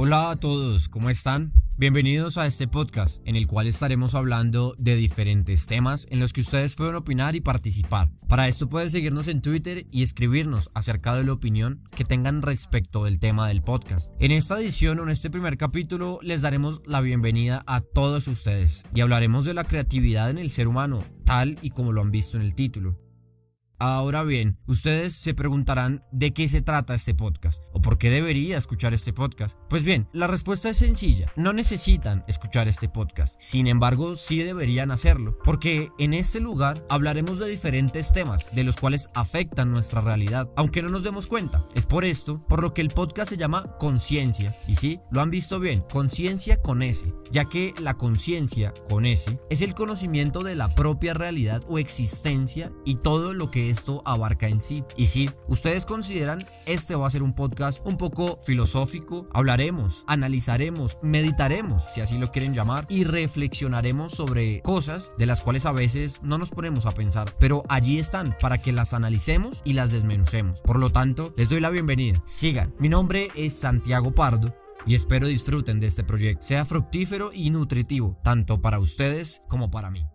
[0.00, 1.52] Hola a todos, ¿cómo están?
[1.76, 6.40] Bienvenidos a este podcast en el cual estaremos hablando de diferentes temas en los que
[6.40, 8.08] ustedes pueden opinar y participar.
[8.28, 13.06] Para esto pueden seguirnos en Twitter y escribirnos acerca de la opinión que tengan respecto
[13.06, 14.12] del tema del podcast.
[14.20, 18.84] En esta edición o en este primer capítulo les daremos la bienvenida a todos ustedes
[18.94, 22.36] y hablaremos de la creatividad en el ser humano, tal y como lo han visto
[22.36, 23.07] en el título.
[23.80, 28.58] Ahora bien, ustedes se preguntarán de qué se trata este podcast o por qué debería
[28.58, 29.56] escuchar este podcast.
[29.70, 31.32] Pues bien, la respuesta es sencilla.
[31.36, 33.36] No necesitan escuchar este podcast.
[33.38, 38.74] Sin embargo, sí deberían hacerlo, porque en este lugar hablaremos de diferentes temas de los
[38.74, 41.64] cuales afectan nuestra realidad, aunque no nos demos cuenta.
[41.76, 44.58] Es por esto por lo que el podcast se llama Conciencia.
[44.66, 49.38] Y sí, lo han visto bien, conciencia con S, ya que la conciencia con S
[49.50, 54.48] es el conocimiento de la propia realidad o existencia y todo lo que esto abarca
[54.48, 54.84] en sí.
[54.96, 60.98] Y si ustedes consideran este va a ser un podcast un poco filosófico, hablaremos, analizaremos,
[61.02, 66.20] meditaremos, si así lo quieren llamar, y reflexionaremos sobre cosas de las cuales a veces
[66.22, 70.60] no nos ponemos a pensar, pero allí están para que las analicemos y las desmenucemos.
[70.60, 72.22] Por lo tanto, les doy la bienvenida.
[72.26, 72.74] Sigan.
[72.78, 74.54] Mi nombre es Santiago Pardo
[74.86, 76.46] y espero disfruten de este proyecto.
[76.46, 80.06] Sea fructífero y nutritivo, tanto para ustedes como para mí.